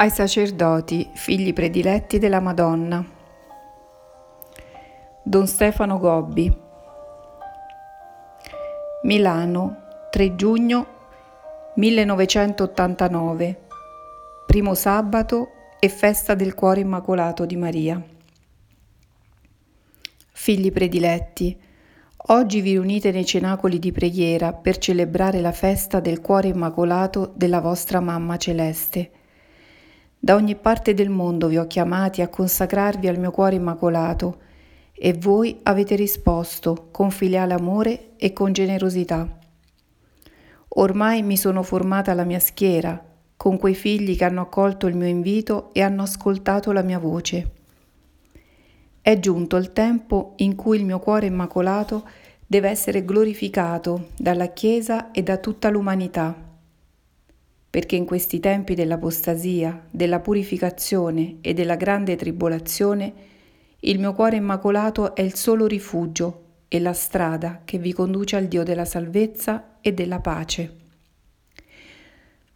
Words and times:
ai 0.00 0.10
sacerdoti, 0.10 1.10
figli 1.12 1.52
prediletti 1.52 2.20
della 2.20 2.38
Madonna. 2.38 3.04
Don 5.24 5.46
Stefano 5.48 5.98
Gobbi. 5.98 6.56
Milano, 9.02 9.76
3 10.10 10.36
giugno 10.36 10.86
1989. 11.74 13.66
Primo 14.46 14.74
sabato 14.74 15.48
e 15.80 15.88
festa 15.88 16.34
del 16.34 16.54
cuore 16.54 16.78
immacolato 16.80 17.44
di 17.44 17.56
Maria. 17.56 18.00
Figli 20.30 20.70
prediletti, 20.70 21.58
oggi 22.28 22.60
vi 22.60 22.70
riunite 22.70 23.10
nei 23.10 23.26
cenacoli 23.26 23.80
di 23.80 23.90
preghiera 23.90 24.52
per 24.52 24.78
celebrare 24.78 25.40
la 25.40 25.52
festa 25.52 25.98
del 25.98 26.20
cuore 26.20 26.46
immacolato 26.46 27.32
della 27.34 27.60
vostra 27.60 27.98
Mamma 27.98 28.36
Celeste 28.36 29.10
da 30.20 30.34
ogni 30.34 30.56
parte 30.56 30.94
del 30.94 31.10
mondo 31.10 31.46
vi 31.46 31.58
ho 31.58 31.66
chiamati 31.68 32.22
a 32.22 32.28
consacrarvi 32.28 33.06
al 33.06 33.18
mio 33.18 33.30
cuore 33.30 33.54
immacolato 33.54 34.40
e 34.92 35.12
voi 35.12 35.60
avete 35.62 35.94
risposto 35.94 36.88
con 36.90 37.12
filiale 37.12 37.54
amore 37.54 38.16
e 38.16 38.32
con 38.32 38.52
generosità. 38.52 39.38
Ormai 40.70 41.22
mi 41.22 41.36
sono 41.36 41.62
formata 41.62 42.14
la 42.14 42.24
mia 42.24 42.40
schiera 42.40 43.00
con 43.36 43.58
quei 43.58 43.76
figli 43.76 44.16
che 44.16 44.24
hanno 44.24 44.40
accolto 44.40 44.88
il 44.88 44.96
mio 44.96 45.06
invito 45.06 45.72
e 45.72 45.82
hanno 45.82 46.02
ascoltato 46.02 46.72
la 46.72 46.82
mia 46.82 46.98
voce. 46.98 47.52
È 49.00 49.16
giunto 49.20 49.56
il 49.56 49.72
tempo 49.72 50.32
in 50.38 50.56
cui 50.56 50.78
il 50.78 50.84
mio 50.84 50.98
cuore 50.98 51.26
immacolato 51.26 52.04
deve 52.44 52.68
essere 52.68 53.04
glorificato 53.04 54.08
dalla 54.16 54.48
Chiesa 54.48 55.12
e 55.12 55.22
da 55.22 55.36
tutta 55.36 55.70
l'umanità 55.70 56.47
perché 57.70 57.96
in 57.96 58.06
questi 58.06 58.40
tempi 58.40 58.74
dell'apostasia, 58.74 59.86
della 59.90 60.20
purificazione 60.20 61.36
e 61.42 61.52
della 61.52 61.76
grande 61.76 62.16
tribolazione, 62.16 63.12
il 63.80 63.98
mio 63.98 64.14
cuore 64.14 64.36
immacolato 64.36 65.14
è 65.14 65.20
il 65.20 65.34
solo 65.34 65.66
rifugio 65.66 66.44
e 66.68 66.80
la 66.80 66.92
strada 66.92 67.60
che 67.64 67.78
vi 67.78 67.92
conduce 67.92 68.36
al 68.36 68.46
Dio 68.46 68.62
della 68.62 68.84
salvezza 68.84 69.76
e 69.80 69.92
della 69.92 70.20
pace. 70.20 70.76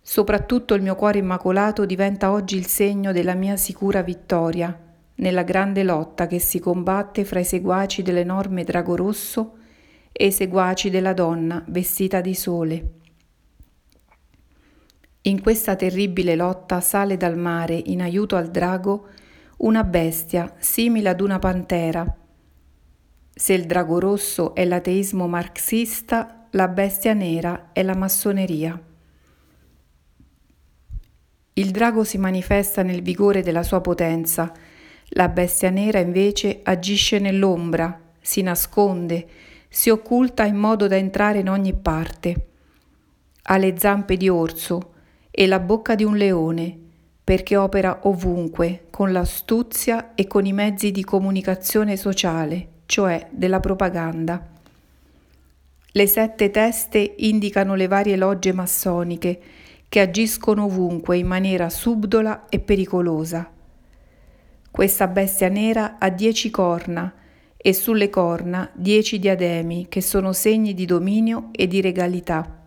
Soprattutto 0.01 0.75
il 0.75 0.83
mio 0.83 0.97
cuore 0.97 1.19
immacolato 1.19 1.85
diventa 1.87 2.33
oggi 2.33 2.57
il 2.57 2.67
segno 2.67 3.13
della 3.13 3.35
mia 3.35 3.57
sicura 3.57 4.03
vittoria 4.03 4.77
nella 5.17 5.43
grande 5.43 5.85
lotta 5.85 6.27
che 6.27 6.41
si 6.41 6.59
combatte 6.59 7.25
fra 7.25 7.39
i 7.39 7.45
seguaci 7.45 8.03
dell'enorme 8.03 8.65
drago 8.65 8.97
rosso 8.97 9.59
e 10.11 10.27
i 10.27 10.33
seguaci 10.33 10.91
della 10.91 11.13
donna 11.13 11.63
vestita 11.69 12.21
di 12.21 12.35
sole 12.35 13.01
in 15.23 15.41
questa 15.41 15.77
terribile 15.77 16.34
lotta 16.34 16.81
sale 16.81 17.17
dal 17.17 17.37
mare 17.37 17.75
in 17.75 18.03
aiuto 18.03 18.34
al 18.37 18.51
drago 18.51 19.09
una 19.59 19.84
bestia 19.84 20.53
simile 20.59 21.11
ad 21.11 21.20
una 21.20 21.39
pantera. 21.39 22.17
Se 23.34 23.53
il 23.53 23.67
drago 23.67 24.00
rosso 24.00 24.55
è 24.55 24.65
l'ateismo 24.65 25.28
marxista, 25.28 26.48
la 26.50 26.69
bestia 26.69 27.12
nera 27.12 27.70
è 27.73 27.83
la 27.83 27.95
massoneria. 27.95 28.81
Il 31.55 31.70
drago 31.70 32.03
si 32.03 32.19
manifesta 32.19 32.83
nel 32.83 33.03
vigore 33.03 33.43
della 33.43 33.62
sua 33.62 33.81
potenza, 33.81 34.53
la 35.15 35.28
bestia 35.28 35.70
nera 35.70 35.98
invece 35.98 36.61
agisce 36.62 37.19
nell'ombra, 37.19 38.00
si 38.20 38.43
nasconde, 38.43 39.28
si 39.69 39.91
occulta 39.91 40.45
in 40.45 40.56
modo 40.56 40.89
da 40.89 40.97
entrare 40.97 41.39
in 41.39 41.48
ogni 41.48 41.75
parte. 41.75 42.47
Ha 43.43 43.56
le 43.56 43.75
zampe 43.78 44.17
di 44.17 44.28
orso, 44.28 44.93
e 45.34 45.47
la 45.47 45.58
bocca 45.58 45.94
di 45.94 46.05
un 46.05 46.16
leone, 46.16 46.78
perché 47.25 47.56
opera 47.56 48.00
ovunque 48.03 48.84
con 48.91 49.10
l'astuzia 49.10 50.15
e 50.15 50.26
con 50.26 50.44
i 50.44 50.53
mezzi 50.53 50.91
di 50.91 51.03
comunicazione 51.03 51.97
sociale, 51.97 52.69
cioè 52.84 53.28
della 53.31 53.59
propaganda. 53.59 54.47
Le 55.94 56.06
sette 56.06 56.50
teste 56.50 57.15
indicano 57.19 57.75
le 57.75 57.88
varie 57.88 58.16
logge 58.16 58.53
massoniche 58.53 59.41
che 59.88 60.00
agiscono 60.00 60.65
ovunque 60.65 61.16
in 61.16 61.26
maniera 61.26 61.71
subdola 61.71 62.48
e 62.48 62.60
pericolosa. 62.60 63.50
Questa 64.71 65.06
bestia 65.06 65.48
nera 65.48 65.97
ha 65.98 66.10
dieci 66.10 66.50
corna 66.50 67.15
e 67.56 67.72
sulle 67.72 68.10
corna 68.10 68.71
dieci 68.75 69.19
diademi 69.19 69.87
che 69.88 70.00
sono 70.00 70.32
segni 70.32 70.75
di 70.75 70.84
dominio 70.84 71.48
e 71.53 71.66
di 71.66 71.81
regalità. 71.81 72.62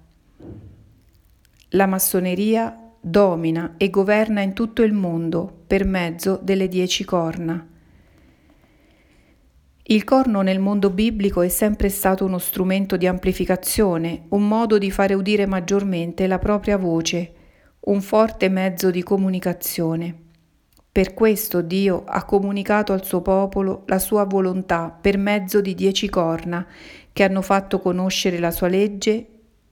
La 1.76 1.88
massoneria 1.88 2.94
domina 3.02 3.74
e 3.76 3.90
governa 3.90 4.40
in 4.40 4.54
tutto 4.54 4.82
il 4.82 4.94
mondo 4.94 5.64
per 5.68 5.84
mezzo 5.84 6.40
delle 6.42 6.70
dieci 6.70 7.04
corna. 7.04 7.68
Il 9.84 10.04
corno 10.06 10.42
nel 10.42 10.60
mondo 10.60 10.90
biblico 10.90 11.42
è 11.42 11.50
sempre 11.50 11.90
stato 11.90 12.24
uno 12.24 12.38
strumento 12.38 12.96
di 12.96 13.08
amplificazione, 13.08 14.24
un 14.30 14.48
modo 14.48 14.78
di 14.78 14.90
fare 14.90 15.16
udire 15.16 15.46
maggiormente 15.48 16.28
la 16.28 16.40
propria 16.40 16.78
voce, 16.78 17.34
un 17.82 18.02
forte 18.02 18.48
mezzo 18.48 18.90
di 18.90 19.04
comunicazione. 19.04 20.16
Per 20.90 21.14
questo 21.14 21.62
Dio 21.62 22.06
ha 22.06 22.24
comunicato 22.24 22.94
al 22.94 23.04
suo 23.04 23.22
popolo 23.22 23.84
la 23.88 24.00
sua 24.00 24.24
volontà 24.24 24.98
per 25.02 25.18
mezzo 25.18 25.60
di 25.60 25.76
dieci 25.76 26.08
corna 26.08 26.66
che 27.12 27.24
hanno 27.24 27.42
fatto 27.42 27.80
conoscere 27.80 28.40
la 28.40 28.52
sua 28.52 28.70
legge, 28.70 29.28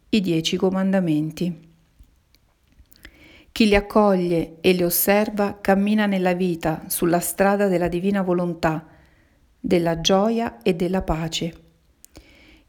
i 0.10 0.20
dieci 0.20 0.58
comandamenti. 0.58 1.72
Chi 3.54 3.68
li 3.68 3.76
accoglie 3.76 4.56
e 4.62 4.72
li 4.72 4.82
osserva 4.82 5.60
cammina 5.62 6.08
nella 6.08 6.34
vita 6.34 6.86
sulla 6.88 7.20
strada 7.20 7.68
della 7.68 7.88
divina 7.88 8.24
volontà, 8.24 8.84
della 9.60 10.02
gioia 10.02 10.64
e 10.64 10.74
della 10.74 11.04
pace. 11.04 11.54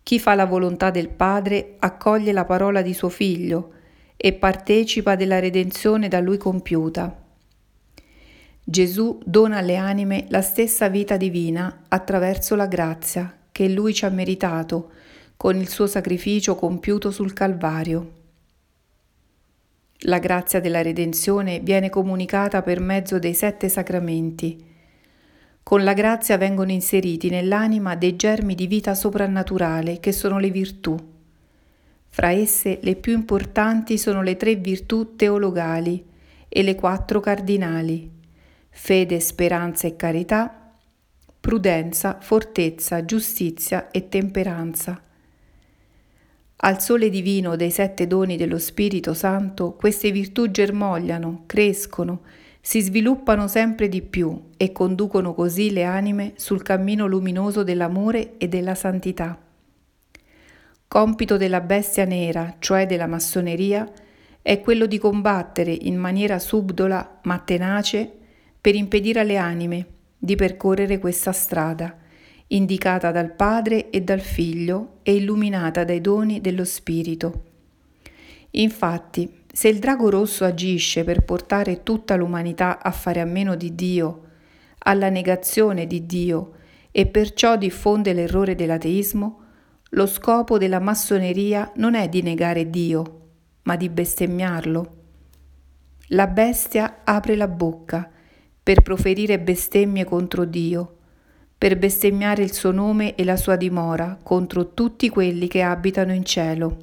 Chi 0.02 0.18
fa 0.18 0.34
la 0.34 0.44
volontà 0.44 0.90
del 0.90 1.08
Padre 1.08 1.76
accoglie 1.78 2.32
la 2.32 2.44
parola 2.44 2.82
di 2.82 2.92
suo 2.92 3.08
Figlio 3.08 3.72
e 4.14 4.34
partecipa 4.34 5.16
della 5.16 5.38
redenzione 5.38 6.08
da 6.08 6.20
lui 6.20 6.36
compiuta. 6.36 7.18
Gesù 8.62 9.18
dona 9.24 9.56
alle 9.56 9.76
anime 9.76 10.26
la 10.28 10.42
stessa 10.42 10.88
vita 10.88 11.16
divina 11.16 11.84
attraverso 11.88 12.56
la 12.56 12.66
grazia 12.66 13.34
che 13.50 13.70
lui 13.70 13.94
ci 13.94 14.04
ha 14.04 14.10
meritato 14.10 14.90
con 15.38 15.56
il 15.56 15.70
suo 15.70 15.86
sacrificio 15.86 16.54
compiuto 16.56 17.10
sul 17.10 17.32
Calvario. 17.32 18.23
La 20.00 20.18
grazia 20.18 20.60
della 20.60 20.82
redenzione 20.82 21.60
viene 21.60 21.88
comunicata 21.88 22.62
per 22.62 22.80
mezzo 22.80 23.18
dei 23.18 23.34
sette 23.34 23.68
sacramenti. 23.68 24.72
Con 25.62 25.82
la 25.82 25.94
grazia 25.94 26.36
vengono 26.36 26.72
inseriti 26.72 27.30
nell'anima 27.30 27.94
dei 27.94 28.16
germi 28.16 28.54
di 28.54 28.66
vita 28.66 28.94
soprannaturale 28.94 29.98
che 30.00 30.12
sono 30.12 30.38
le 30.38 30.50
virtù. 30.50 30.94
Fra 32.08 32.30
esse 32.30 32.78
le 32.82 32.96
più 32.96 33.14
importanti 33.14 33.96
sono 33.96 34.22
le 34.22 34.36
tre 34.36 34.56
virtù 34.56 35.16
teologali 35.16 36.04
e 36.48 36.62
le 36.62 36.74
quattro 36.74 37.20
cardinali, 37.20 38.10
fede, 38.70 39.20
speranza 39.20 39.86
e 39.86 39.96
carità, 39.96 40.72
prudenza, 41.40 42.18
fortezza, 42.20 43.04
giustizia 43.04 43.90
e 43.90 44.08
temperanza. 44.08 45.03
Al 46.64 46.80
sole 46.80 47.10
divino 47.10 47.56
dei 47.56 47.70
sette 47.70 48.06
doni 48.06 48.38
dello 48.38 48.58
Spirito 48.58 49.12
Santo 49.12 49.74
queste 49.74 50.10
virtù 50.10 50.50
germogliano, 50.50 51.42
crescono, 51.44 52.22
si 52.58 52.80
sviluppano 52.80 53.48
sempre 53.48 53.86
di 53.86 54.00
più 54.00 54.52
e 54.56 54.72
conducono 54.72 55.34
così 55.34 55.72
le 55.72 55.84
anime 55.84 56.32
sul 56.36 56.62
cammino 56.62 57.06
luminoso 57.06 57.64
dell'amore 57.64 58.38
e 58.38 58.48
della 58.48 58.74
santità. 58.74 59.38
Compito 60.88 61.36
della 61.36 61.60
bestia 61.60 62.06
nera, 62.06 62.56
cioè 62.60 62.86
della 62.86 63.06
massoneria, 63.06 63.86
è 64.40 64.58
quello 64.62 64.86
di 64.86 64.96
combattere 64.96 65.70
in 65.70 65.98
maniera 65.98 66.38
subdola 66.38 67.20
ma 67.24 67.38
tenace 67.40 68.10
per 68.58 68.74
impedire 68.74 69.20
alle 69.20 69.36
anime 69.36 69.86
di 70.16 70.34
percorrere 70.34 70.98
questa 70.98 71.32
strada 71.32 71.98
indicata 72.48 73.10
dal 73.10 73.32
Padre 73.32 73.90
e 73.90 74.02
dal 74.02 74.20
Figlio 74.20 74.98
e 75.02 75.14
illuminata 75.14 75.84
dai 75.84 76.00
doni 76.00 76.40
dello 76.40 76.64
Spirito. 76.64 77.42
Infatti, 78.50 79.42
se 79.52 79.68
il 79.68 79.78
drago 79.78 80.10
rosso 80.10 80.44
agisce 80.44 81.04
per 81.04 81.22
portare 81.22 81.82
tutta 81.82 82.16
l'umanità 82.16 82.82
a 82.82 82.90
fare 82.90 83.20
a 83.20 83.24
meno 83.24 83.54
di 83.56 83.74
Dio, 83.74 84.22
alla 84.86 85.08
negazione 85.08 85.86
di 85.86 86.06
Dio 86.06 86.52
e 86.90 87.06
perciò 87.06 87.56
diffonde 87.56 88.12
l'errore 88.12 88.54
dell'ateismo, 88.54 89.40
lo 89.90 90.06
scopo 90.06 90.58
della 90.58 90.80
massoneria 90.80 91.70
non 91.76 91.94
è 91.94 92.08
di 92.08 92.22
negare 92.22 92.68
Dio, 92.68 93.20
ma 93.62 93.76
di 93.76 93.88
bestemmiarlo. 93.88 94.96
La 96.08 96.26
bestia 96.26 97.00
apre 97.04 97.36
la 97.36 97.48
bocca 97.48 98.10
per 98.62 98.82
proferire 98.82 99.38
bestemmie 99.38 100.04
contro 100.04 100.44
Dio, 100.44 100.96
per 101.64 101.78
bestemmiare 101.78 102.42
il 102.42 102.52
suo 102.52 102.72
nome 102.72 103.14
e 103.14 103.24
la 103.24 103.38
sua 103.38 103.56
dimora 103.56 104.18
contro 104.22 104.74
tutti 104.74 105.08
quelli 105.08 105.48
che 105.48 105.62
abitano 105.62 106.12
in 106.12 106.22
cielo. 106.22 106.76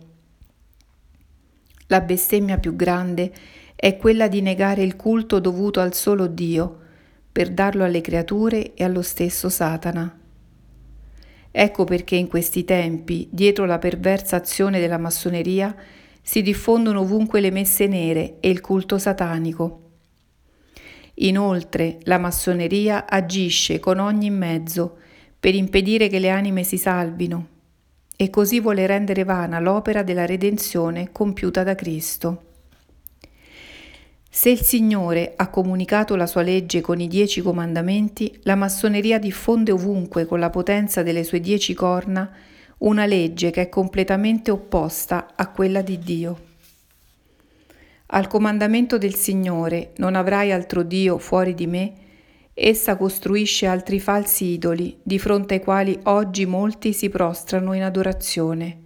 La 1.86 2.01
bestemmia 2.01 2.57
più 2.57 2.75
grande 2.75 3.31
è 3.75 3.95
quella 3.98 4.28
di 4.28 4.42
negare 4.42 4.81
il 4.81 4.95
culto 4.95 5.38
dovuto 5.38 5.81
al 5.81 5.94
solo 5.94 6.25
Dio 6.25 6.80
per 7.31 7.51
darlo 7.51 7.83
alle 7.83 8.01
creature 8.01 8.74
e 8.74 8.83
allo 8.83 9.04
stesso 9.04 9.50
Satana. 9.50 10.18
Ecco 11.51 11.83
perché 11.83 12.16
in 12.16 12.28
questi 12.28 12.66
tempi, 12.66 13.28
dietro 13.30 13.66
la 13.66 13.78
perversa 13.78 14.38
azione 14.38 14.80
della 14.80 14.98
massoneria, 14.98 15.75
si 16.24 16.42
diffondono 16.42 17.01
ovunque 17.01 17.39
le 17.39 17.51
messe 17.51 17.86
nere 17.86 18.38
e 18.39 18.50
il 18.50 18.62
culto 18.62 18.98
satanico. 18.98 19.91
Inoltre, 21.23 22.00
la 22.03 22.18
massoneria 22.18 23.07
agisce 23.07 23.79
con 23.79 24.00
ogni 24.00 24.29
mezzo 24.29 24.97
per 25.39 25.53
impedire 25.53 26.07
che 26.07 26.19
le 26.19 26.29
anime 26.29 26.63
si 26.63 26.77
salvino 26.77 27.47
e 28.15 28.29
così 28.29 28.59
vuole 28.59 28.85
rendere 28.85 29.23
vana 29.23 29.59
l'opera 29.59 30.03
della 30.03 30.25
redenzione 30.25 31.12
compiuta 31.12 31.63
da 31.63 31.75
Cristo. 31.75 32.44
Se 34.29 34.50
il 34.50 34.62
Signore 34.62 35.33
ha 35.35 35.50
comunicato 35.50 36.15
la 36.15 36.25
sua 36.25 36.41
legge 36.41 36.81
con 36.81 37.00
i 37.00 37.07
dieci 37.07 37.41
comandamenti, 37.41 38.39
la 38.44 38.56
massoneria 38.56 39.19
diffonde 39.19 39.71
ovunque 39.71 40.25
con 40.25 40.39
la 40.39 40.50
potenza 40.50 41.03
delle 41.03 41.23
sue 41.23 41.39
dieci 41.39 41.73
corna 41.73 42.31
una 42.79 43.06
legge 43.06 43.51
che 43.51 43.62
è 43.62 43.69
completamente 43.69 44.50
opposta 44.50 45.33
a 45.35 45.50
quella 45.50 45.81
di 45.81 46.00
Dio. 46.00 46.50
Al 48.13 48.28
comandamento 48.28 48.98
del 48.98 49.16
Signore 49.16 49.94
non 49.98 50.16
avrai 50.16 50.52
altro 50.52 50.84
Dio 50.84 51.18
fuori 51.18 51.54
di 51.54 51.66
me, 51.66 51.94
essa 52.54 52.98
costruisce 52.98 53.68
altri 53.68 54.02
falsi 54.02 54.48
idoli 54.48 54.98
di 55.02 55.18
fronte 55.18 55.54
ai 55.54 55.60
quali 55.62 55.98
oggi 56.04 56.46
molti 56.46 56.92
si 56.92 57.08
prostrano 57.08 57.72
in 57.72 57.84
adorazione. 57.84 58.80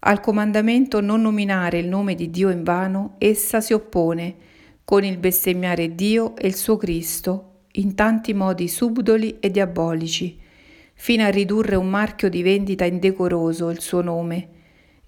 Al 0.00 0.20
comandamento 0.20 1.00
non 1.00 1.22
nominare 1.22 1.78
il 1.78 1.88
nome 1.88 2.14
di 2.14 2.28
Dio 2.28 2.50
in 2.50 2.64
vano, 2.64 3.14
essa 3.16 3.62
si 3.62 3.72
oppone 3.72 4.34
con 4.84 5.04
il 5.04 5.16
bestemmiare 5.16 5.94
Dio 5.94 6.36
e 6.36 6.48
il 6.48 6.54
suo 6.54 6.76
Cristo 6.76 7.62
in 7.72 7.94
tanti 7.94 8.34
modi 8.34 8.68
subdoli 8.68 9.38
e 9.40 9.50
diabolici, 9.50 10.38
fino 10.92 11.24
a 11.24 11.28
ridurre 11.28 11.76
un 11.76 11.88
marchio 11.88 12.28
di 12.28 12.42
vendita 12.42 12.84
indecoroso 12.84 13.70
il 13.70 13.80
suo 13.80 14.02
nome 14.02 14.56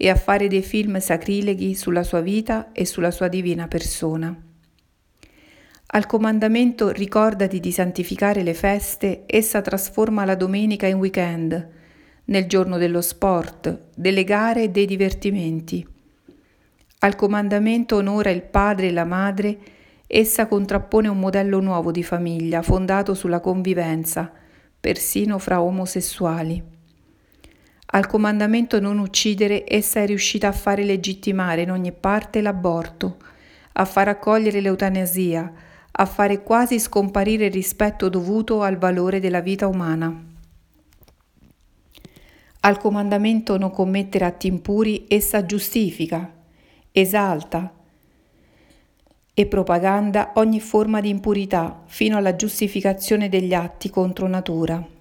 e 0.02 0.08
a 0.08 0.14
fare 0.14 0.48
dei 0.48 0.62
film 0.62 0.98
sacrileghi 0.98 1.74
sulla 1.74 2.02
sua 2.02 2.22
vita 2.22 2.72
e 2.72 2.86
sulla 2.86 3.10
sua 3.10 3.28
divina 3.28 3.68
persona. 3.68 4.34
Al 5.88 6.06
comandamento 6.06 6.88
ricordati 6.88 7.60
di 7.60 7.70
santificare 7.70 8.42
le 8.42 8.54
feste, 8.54 9.24
essa 9.26 9.60
trasforma 9.60 10.24
la 10.24 10.36
domenica 10.36 10.86
in 10.86 10.96
weekend, 10.96 11.68
nel 12.24 12.46
giorno 12.46 12.78
dello 12.78 13.02
sport, 13.02 13.88
delle 13.94 14.24
gare 14.24 14.62
e 14.62 14.68
dei 14.70 14.86
divertimenti. 14.86 15.86
Al 17.00 17.14
comandamento 17.14 17.96
onora 17.96 18.30
il 18.30 18.42
padre 18.42 18.86
e 18.86 18.92
la 18.92 19.04
madre, 19.04 19.58
essa 20.06 20.46
contrappone 20.46 21.08
un 21.08 21.18
modello 21.18 21.60
nuovo 21.60 21.90
di 21.90 22.02
famiglia 22.02 22.62
fondato 22.62 23.12
sulla 23.12 23.40
convivenza, 23.40 24.32
persino 24.80 25.38
fra 25.38 25.60
omosessuali. 25.60 26.78
Al 27.92 28.06
comandamento 28.06 28.78
non 28.78 28.98
uccidere, 28.98 29.64
essa 29.66 30.00
è 30.00 30.06
riuscita 30.06 30.46
a 30.46 30.52
fare 30.52 30.84
legittimare 30.84 31.62
in 31.62 31.72
ogni 31.72 31.90
parte 31.90 32.40
l'aborto, 32.40 33.16
a 33.72 33.84
far 33.84 34.06
accogliere 34.06 34.60
l'eutanasia, 34.60 35.52
a 35.90 36.06
fare 36.06 36.42
quasi 36.44 36.78
scomparire 36.78 37.46
il 37.46 37.52
rispetto 37.52 38.08
dovuto 38.08 38.62
al 38.62 38.78
valore 38.78 39.18
della 39.18 39.40
vita 39.40 39.66
umana. 39.66 40.24
Al 42.60 42.78
comandamento 42.78 43.58
non 43.58 43.72
commettere 43.72 44.24
atti 44.24 44.46
impuri 44.46 45.06
essa 45.08 45.44
giustifica, 45.44 46.32
esalta 46.92 47.74
e 49.34 49.46
propaganda 49.46 50.32
ogni 50.34 50.60
forma 50.60 51.00
di 51.00 51.08
impurità 51.08 51.82
fino 51.86 52.16
alla 52.16 52.36
giustificazione 52.36 53.28
degli 53.28 53.54
atti 53.54 53.90
contro 53.90 54.28
natura. 54.28 54.98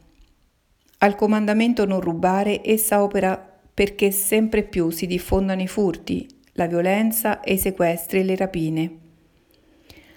Al 1.01 1.15
comandamento 1.15 1.85
non 1.85 2.01
rubare 2.01 2.59
essa 2.61 3.01
opera 3.01 3.41
perché 3.73 4.11
sempre 4.11 4.63
più 4.63 4.89
si 4.89 5.07
diffondano 5.07 5.61
i 5.61 5.67
furti, 5.67 6.27
la 6.53 6.67
violenza 6.67 7.39
e 7.39 7.53
i 7.53 7.57
sequestri 7.57 8.19
e 8.19 8.23
le 8.23 8.35
rapine. 8.35 8.97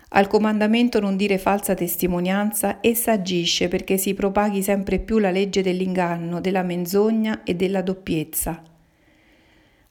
Al 0.09 0.27
comandamento 0.27 0.99
non 0.99 1.17
dire 1.17 1.39
falsa 1.39 1.75
testimonianza, 1.75 2.79
essa 2.81 3.13
agisce 3.13 3.69
perché 3.69 3.97
si 3.97 4.13
propaghi 4.15 4.61
sempre 4.61 4.99
più 4.99 5.19
la 5.19 5.31
legge 5.31 5.63
dell'inganno, 5.63 6.41
della 6.41 6.65
menzogna 6.65 7.45
e 7.45 7.55
della 7.55 7.81
doppiezza. 7.81 8.61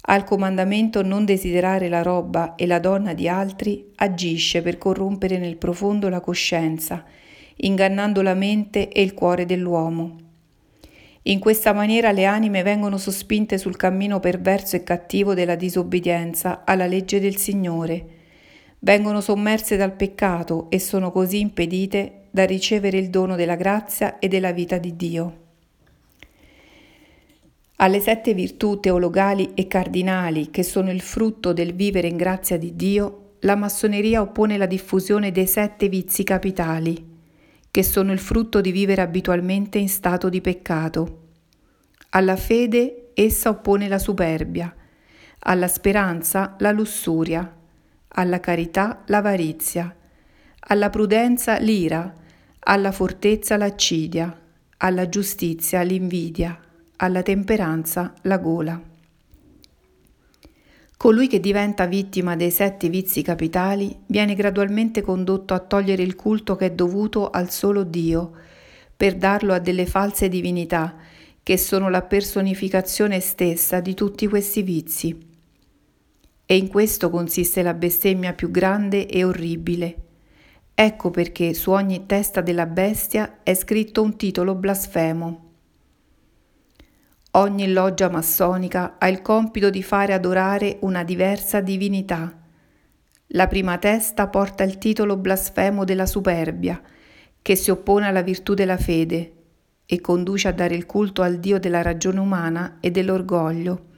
Al 0.01 0.25
comandamento 0.25 1.01
non 1.03 1.23
desiderare 1.23 1.87
la 1.87 2.01
roba 2.01 2.55
e 2.55 2.67
la 2.67 2.79
donna 2.79 3.13
di 3.13 3.29
altri, 3.29 3.93
agisce 3.95 4.61
per 4.61 4.77
corrompere 4.77 5.37
nel 5.37 5.55
profondo 5.55 6.09
la 6.09 6.19
coscienza, 6.19 7.05
ingannando 7.55 8.21
la 8.21 8.33
mente 8.33 8.89
e 8.89 9.01
il 9.01 9.13
cuore 9.13 9.45
dell'uomo. 9.45 10.29
In 11.23 11.37
questa 11.37 11.71
maniera 11.71 12.11
le 12.11 12.25
anime 12.25 12.63
vengono 12.63 12.97
sospinte 12.97 13.59
sul 13.59 13.75
cammino 13.75 14.19
perverso 14.19 14.75
e 14.75 14.83
cattivo 14.83 15.35
della 15.35 15.53
disobbedienza 15.53 16.63
alla 16.65 16.87
legge 16.87 17.19
del 17.19 17.35
Signore, 17.35 18.05
vengono 18.79 19.21
sommerse 19.21 19.77
dal 19.77 19.93
peccato 19.93 20.67
e 20.71 20.79
sono 20.79 21.11
così 21.11 21.39
impedite 21.39 22.23
da 22.31 22.43
ricevere 22.45 22.97
il 22.97 23.11
dono 23.11 23.35
della 23.35 23.55
grazia 23.55 24.17
e 24.17 24.27
della 24.27 24.51
vita 24.51 24.79
di 24.79 24.95
Dio. 24.95 25.35
Alle 27.75 27.99
sette 27.99 28.33
virtù 28.33 28.79
teologali 28.79 29.51
e 29.53 29.67
cardinali 29.67 30.49
che 30.49 30.63
sono 30.63 30.89
il 30.89 31.01
frutto 31.01 31.53
del 31.53 31.73
vivere 31.73 32.07
in 32.07 32.17
grazia 32.17 32.57
di 32.57 32.75
Dio, 32.75 33.35
la 33.41 33.55
massoneria 33.55 34.21
oppone 34.21 34.57
la 34.57 34.67
diffusione 34.67 35.31
dei 35.31 35.47
sette 35.47 35.87
vizi 35.87 36.23
capitali, 36.23 37.10
che 37.71 37.83
sono 37.83 38.11
il 38.11 38.19
frutto 38.19 38.59
di 38.59 38.71
vivere 38.71 39.01
abitualmente 39.01 39.77
in 39.77 39.87
stato 39.87 40.27
di 40.27 40.41
peccato. 40.41 41.19
Alla 42.09 42.35
fede 42.35 43.11
essa 43.13 43.49
oppone 43.49 43.87
la 43.87 43.97
superbia, 43.97 44.75
alla 45.39 45.69
speranza 45.69 46.55
la 46.59 46.71
lussuria, 46.71 47.49
alla 48.09 48.41
carità 48.41 49.03
l'avarizia, 49.05 49.95
alla 50.59 50.89
prudenza 50.89 51.57
l'ira, 51.57 52.13
alla 52.59 52.91
fortezza 52.91 53.55
l'accidia, 53.55 54.37
alla 54.77 55.07
giustizia 55.07 55.81
l'invidia, 55.81 56.59
alla 56.97 57.23
temperanza 57.23 58.13
la 58.23 58.37
gola. 58.37 58.90
Colui 61.01 61.25
che 61.25 61.39
diventa 61.39 61.87
vittima 61.87 62.35
dei 62.35 62.51
sette 62.51 62.87
vizi 62.87 63.23
capitali 63.23 64.01
viene 64.05 64.35
gradualmente 64.35 65.01
condotto 65.01 65.55
a 65.55 65.59
togliere 65.59 66.03
il 66.03 66.13
culto 66.13 66.55
che 66.55 66.67
è 66.67 66.71
dovuto 66.73 67.31
al 67.31 67.49
solo 67.49 67.83
Dio, 67.83 68.33
per 68.95 69.15
darlo 69.15 69.53
a 69.53 69.57
delle 69.57 69.87
false 69.87 70.29
divinità, 70.29 70.95
che 71.41 71.57
sono 71.57 71.89
la 71.89 72.03
personificazione 72.03 73.19
stessa 73.19 73.79
di 73.79 73.95
tutti 73.95 74.27
questi 74.27 74.61
vizi. 74.61 75.17
E 76.45 76.55
in 76.55 76.67
questo 76.67 77.09
consiste 77.09 77.63
la 77.63 77.73
bestemmia 77.73 78.33
più 78.33 78.51
grande 78.51 79.07
e 79.07 79.23
orribile. 79.23 79.95
Ecco 80.75 81.09
perché 81.09 81.55
su 81.55 81.71
ogni 81.71 82.05
testa 82.05 82.41
della 82.41 82.67
bestia 82.67 83.39
è 83.41 83.55
scritto 83.55 84.03
un 84.03 84.15
titolo 84.17 84.53
blasfemo. 84.53 85.50
Ogni 87.33 87.71
loggia 87.71 88.09
massonica 88.09 88.95
ha 88.97 89.07
il 89.07 89.21
compito 89.21 89.69
di 89.69 89.81
fare 89.81 90.13
adorare 90.13 90.79
una 90.81 91.03
diversa 91.03 91.61
divinità. 91.61 92.37
La 93.27 93.47
prima 93.47 93.77
testa 93.77 94.27
porta 94.27 94.63
il 94.63 94.77
titolo 94.77 95.15
blasfemo 95.15 95.85
della 95.85 96.05
superbia, 96.05 96.81
che 97.41 97.55
si 97.55 97.71
oppone 97.71 98.07
alla 98.07 98.21
virtù 98.21 98.53
della 98.53 98.77
fede 98.77 99.33
e 99.85 100.01
conduce 100.01 100.49
a 100.49 100.51
dare 100.51 100.75
il 100.75 100.85
culto 100.85 101.21
al 101.21 101.37
Dio 101.37 101.57
della 101.57 101.81
ragione 101.81 102.19
umana 102.19 102.77
e 102.81 102.91
dell'orgoglio 102.91 103.89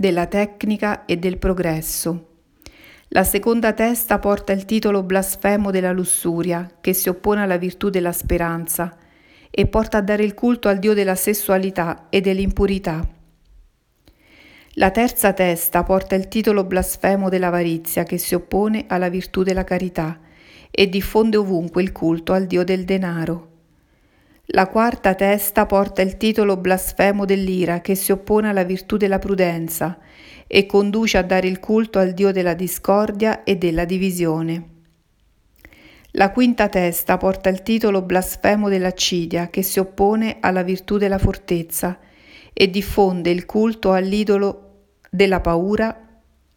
della 0.00 0.26
tecnica 0.26 1.06
e 1.06 1.16
del 1.16 1.38
progresso. 1.38 2.26
La 3.08 3.24
seconda 3.24 3.72
testa 3.72 4.20
porta 4.20 4.52
il 4.52 4.64
titolo 4.64 5.02
blasfemo 5.02 5.72
della 5.72 5.90
lussuria, 5.90 6.70
che 6.80 6.92
si 6.92 7.08
oppone 7.08 7.42
alla 7.42 7.56
virtù 7.56 7.88
della 7.90 8.12
speranza, 8.12 8.96
e 9.58 9.66
porta 9.66 9.96
a 9.98 10.02
dare 10.02 10.22
il 10.22 10.34
culto 10.34 10.68
al 10.68 10.78
Dio 10.78 10.94
della 10.94 11.16
sessualità 11.16 12.06
e 12.10 12.20
dell'impurità. 12.20 13.04
La 14.74 14.92
terza 14.92 15.32
testa 15.32 15.82
porta 15.82 16.14
il 16.14 16.28
titolo 16.28 16.62
blasfemo 16.62 17.28
dell'avarizia, 17.28 18.04
che 18.04 18.18
si 18.18 18.36
oppone 18.36 18.84
alla 18.86 19.08
virtù 19.08 19.42
della 19.42 19.64
carità, 19.64 20.20
e 20.70 20.88
diffonde 20.88 21.38
ovunque 21.38 21.82
il 21.82 21.90
culto 21.90 22.34
al 22.34 22.46
Dio 22.46 22.62
del 22.62 22.84
denaro. 22.84 23.48
La 24.52 24.68
quarta 24.68 25.16
testa 25.16 25.66
porta 25.66 26.02
il 26.02 26.16
titolo 26.16 26.56
blasfemo 26.56 27.24
dell'ira 27.24 27.80
che 27.80 27.96
si 27.96 28.12
oppone 28.12 28.50
alla 28.50 28.62
virtù 28.62 28.96
della 28.96 29.18
prudenza 29.18 29.98
e 30.46 30.66
conduce 30.66 31.18
a 31.18 31.22
dare 31.22 31.48
il 31.48 31.58
culto 31.58 31.98
al 31.98 32.12
Dio 32.12 32.30
della 32.30 32.54
discordia 32.54 33.42
e 33.42 33.56
della 33.56 33.84
divisione. 33.84 34.76
La 36.18 36.32
quinta 36.32 36.68
testa 36.68 37.16
porta 37.16 37.48
il 37.48 37.62
titolo 37.62 38.02
blasfemo 38.02 38.68
dell'accidia 38.68 39.50
che 39.50 39.62
si 39.62 39.78
oppone 39.78 40.38
alla 40.40 40.64
virtù 40.64 40.98
della 40.98 41.16
fortezza 41.16 41.96
e 42.52 42.70
diffonde 42.70 43.30
il 43.30 43.46
culto 43.46 43.92
all'idolo 43.92 44.86
della 45.08 45.40
paura, 45.40 45.96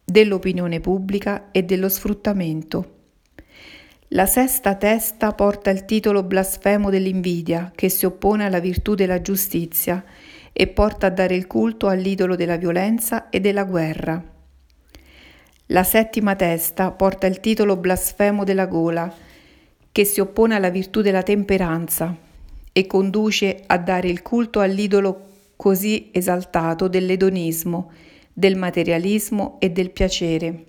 dell'opinione 0.04 0.80
pubblica 0.80 1.52
e 1.52 1.62
dello 1.62 1.88
sfruttamento. 1.88 2.94
La 4.08 4.26
sesta 4.26 4.74
testa 4.74 5.30
porta 5.30 5.70
il 5.70 5.84
titolo 5.84 6.24
blasfemo 6.24 6.90
dell'invidia, 6.90 7.70
che 7.72 7.88
si 7.88 8.04
oppone 8.04 8.46
alla 8.46 8.58
virtù 8.58 8.96
della 8.96 9.20
giustizia 9.20 10.04
e 10.52 10.66
porta 10.66 11.06
a 11.06 11.10
dare 11.10 11.36
il 11.36 11.46
culto 11.46 11.86
all'idolo 11.86 12.34
della 12.34 12.56
violenza 12.56 13.28
e 13.28 13.38
della 13.38 13.62
guerra. 13.62 14.20
La 15.66 15.84
settima 15.84 16.34
testa 16.34 16.90
porta 16.90 17.28
il 17.28 17.38
titolo 17.38 17.76
blasfemo 17.76 18.42
della 18.42 18.66
gola, 18.66 19.30
che 19.92 20.04
si 20.04 20.20
oppone 20.20 20.54
alla 20.54 20.70
virtù 20.70 21.02
della 21.02 21.22
temperanza 21.22 22.16
e 22.72 22.86
conduce 22.86 23.62
a 23.66 23.76
dare 23.76 24.08
il 24.08 24.22
culto 24.22 24.60
all'idolo 24.60 25.28
così 25.56 26.08
esaltato 26.10 26.88
dell'edonismo, 26.88 27.92
del 28.32 28.56
materialismo 28.56 29.58
e 29.60 29.70
del 29.70 29.90
piacere. 29.90 30.64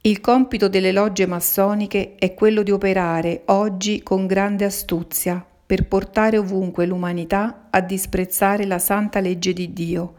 Il 0.00 0.20
compito 0.20 0.68
delle 0.68 0.90
logge 0.90 1.26
massoniche 1.26 2.16
è 2.16 2.34
quello 2.34 2.62
di 2.62 2.72
operare 2.72 3.42
oggi 3.46 4.02
con 4.02 4.26
grande 4.26 4.64
astuzia 4.64 5.46
per 5.64 5.86
portare 5.86 6.38
ovunque 6.38 6.86
l'umanità 6.86 7.68
a 7.70 7.80
disprezzare 7.80 8.66
la 8.66 8.80
santa 8.80 9.20
legge 9.20 9.52
di 9.52 9.72
Dio, 9.72 10.14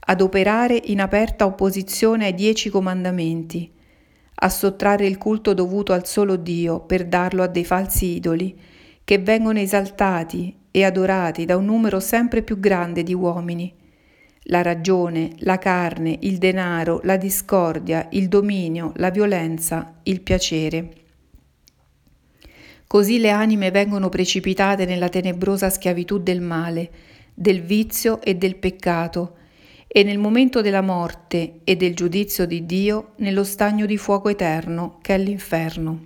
ad 0.00 0.20
operare 0.20 0.80
in 0.86 1.00
aperta 1.00 1.46
opposizione 1.46 2.24
ai 2.26 2.34
dieci 2.34 2.68
comandamenti, 2.68 3.70
a 4.42 4.48
sottrarre 4.48 5.06
il 5.06 5.18
culto 5.18 5.54
dovuto 5.54 5.92
al 5.92 6.04
solo 6.04 6.34
Dio 6.34 6.80
per 6.80 7.06
darlo 7.06 7.44
a 7.44 7.46
dei 7.46 7.64
falsi 7.64 8.16
idoli, 8.16 8.58
che 9.04 9.18
vengono 9.18 9.60
esaltati 9.60 10.56
e 10.70 10.84
adorati 10.84 11.44
da 11.44 11.56
un 11.56 11.64
numero 11.64 12.00
sempre 12.00 12.42
più 12.42 12.58
grande 12.58 13.04
di 13.04 13.14
uomini, 13.14 13.72
la 14.46 14.62
ragione, 14.62 15.32
la 15.38 15.58
carne, 15.58 16.18
il 16.22 16.38
denaro, 16.38 17.00
la 17.04 17.16
discordia, 17.16 18.08
il 18.10 18.26
dominio, 18.26 18.92
la 18.96 19.10
violenza, 19.10 19.94
il 20.02 20.20
piacere. 20.22 20.92
Così 22.88 23.20
le 23.20 23.30
anime 23.30 23.70
vengono 23.70 24.08
precipitate 24.08 24.86
nella 24.86 25.08
tenebrosa 25.08 25.70
schiavitù 25.70 26.18
del 26.18 26.40
male, 26.40 26.90
del 27.32 27.62
vizio 27.62 28.20
e 28.20 28.34
del 28.34 28.56
peccato, 28.56 29.36
e 29.94 30.02
nel 30.04 30.16
momento 30.16 30.62
della 30.62 30.80
morte 30.80 31.60
e 31.64 31.76
del 31.76 31.94
giudizio 31.94 32.46
di 32.46 32.64
Dio 32.64 33.12
nello 33.16 33.44
stagno 33.44 33.84
di 33.84 33.98
fuoco 33.98 34.30
eterno 34.30 34.96
che 35.02 35.16
è 35.16 35.18
l'inferno. 35.18 36.00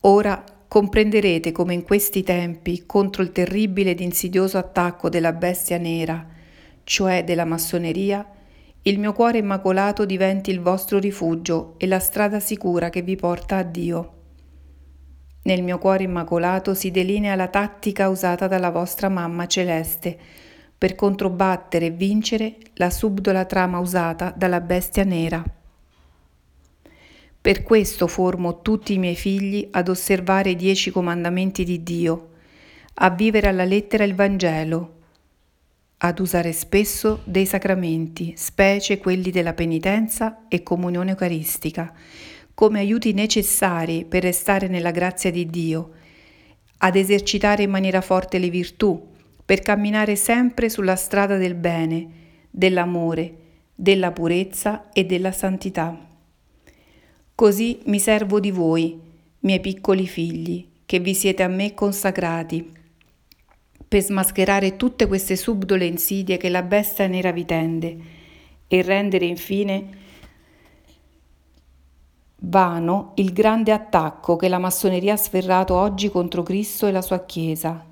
Ora 0.00 0.42
comprenderete 0.66 1.52
come 1.52 1.74
in 1.74 1.84
questi 1.84 2.24
tempi, 2.24 2.82
contro 2.84 3.22
il 3.22 3.30
terribile 3.30 3.90
ed 3.90 4.00
insidioso 4.00 4.58
attacco 4.58 5.08
della 5.08 5.32
bestia 5.32 5.78
nera, 5.78 6.26
cioè 6.82 7.22
della 7.22 7.44
massoneria, 7.44 8.28
il 8.82 8.98
mio 8.98 9.12
cuore 9.12 9.38
immacolato 9.38 10.04
diventi 10.04 10.50
il 10.50 10.58
vostro 10.58 10.98
rifugio 10.98 11.74
e 11.76 11.86
la 11.86 12.00
strada 12.00 12.40
sicura 12.40 12.90
che 12.90 13.02
vi 13.02 13.14
porta 13.14 13.58
a 13.58 13.62
Dio. 13.62 14.12
Nel 15.42 15.62
mio 15.62 15.78
cuore 15.78 16.02
immacolato 16.02 16.74
si 16.74 16.90
delinea 16.90 17.36
la 17.36 17.46
tattica 17.46 18.08
usata 18.08 18.48
dalla 18.48 18.70
vostra 18.70 19.08
mamma 19.08 19.46
celeste 19.46 20.50
per 20.82 20.96
controbattere 20.96 21.86
e 21.86 21.90
vincere 21.90 22.56
la 22.74 22.90
subdola 22.90 23.44
trama 23.44 23.78
usata 23.78 24.34
dalla 24.36 24.60
bestia 24.60 25.04
nera. 25.04 25.40
Per 27.40 27.62
questo 27.62 28.08
formo 28.08 28.62
tutti 28.62 28.92
i 28.92 28.98
miei 28.98 29.14
figli 29.14 29.68
ad 29.70 29.88
osservare 29.88 30.50
i 30.50 30.56
dieci 30.56 30.90
comandamenti 30.90 31.62
di 31.62 31.84
Dio, 31.84 32.30
a 32.94 33.10
vivere 33.10 33.46
alla 33.46 33.62
lettera 33.62 34.02
il 34.02 34.16
Vangelo, 34.16 34.94
ad 35.98 36.18
usare 36.18 36.50
spesso 36.50 37.20
dei 37.22 37.46
sacramenti, 37.46 38.34
specie 38.36 38.98
quelli 38.98 39.30
della 39.30 39.52
penitenza 39.52 40.46
e 40.48 40.64
comunione 40.64 41.10
eucaristica, 41.10 41.94
come 42.54 42.80
aiuti 42.80 43.12
necessari 43.12 44.04
per 44.04 44.24
restare 44.24 44.66
nella 44.66 44.90
grazia 44.90 45.30
di 45.30 45.46
Dio, 45.46 45.90
ad 46.78 46.96
esercitare 46.96 47.62
in 47.62 47.70
maniera 47.70 48.00
forte 48.00 48.38
le 48.38 48.50
virtù, 48.50 49.10
per 49.52 49.60
camminare 49.60 50.16
sempre 50.16 50.70
sulla 50.70 50.96
strada 50.96 51.36
del 51.36 51.54
bene, 51.54 52.08
dell'amore, 52.50 53.34
della 53.74 54.10
purezza 54.10 54.88
e 54.94 55.04
della 55.04 55.30
santità. 55.30 55.94
Così 57.34 57.80
mi 57.84 57.98
servo 57.98 58.40
di 58.40 58.50
voi, 58.50 58.98
miei 59.40 59.60
piccoli 59.60 60.06
figli, 60.06 60.66
che 60.86 61.00
vi 61.00 61.12
siete 61.12 61.42
a 61.42 61.48
me 61.48 61.74
consacrati, 61.74 62.72
per 63.86 64.00
smascherare 64.00 64.76
tutte 64.76 65.06
queste 65.06 65.36
subdole 65.36 65.84
insidie 65.84 66.38
che 66.38 66.48
la 66.48 66.62
bestia 66.62 67.06
nera 67.06 67.30
vi 67.30 67.44
tende 67.44 67.96
e 68.66 68.80
rendere 68.80 69.26
infine 69.26 69.88
vano 72.36 73.12
il 73.16 73.34
grande 73.34 73.70
attacco 73.70 74.36
che 74.36 74.48
la 74.48 74.58
massoneria 74.58 75.12
ha 75.12 75.18
sferrato 75.18 75.74
oggi 75.74 76.08
contro 76.08 76.42
Cristo 76.42 76.86
e 76.86 76.90
la 76.90 77.02
sua 77.02 77.26
Chiesa 77.26 77.90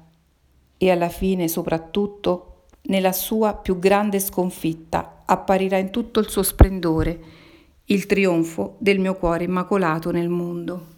e 0.82 0.90
alla 0.90 1.10
fine 1.10 1.46
soprattutto 1.46 2.68
nella 2.84 3.12
sua 3.12 3.52
più 3.52 3.78
grande 3.78 4.18
sconfitta 4.18 5.24
apparirà 5.26 5.76
in 5.76 5.90
tutto 5.90 6.20
il 6.20 6.28
suo 6.30 6.42
splendore 6.42 7.20
il 7.84 8.06
trionfo 8.06 8.76
del 8.78 8.98
mio 8.98 9.14
cuore 9.14 9.44
immacolato 9.44 10.10
nel 10.10 10.30
mondo. 10.30 10.89